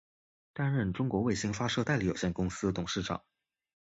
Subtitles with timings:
[0.55, 3.21] 担任中国卫星发射代理有限公司董事长。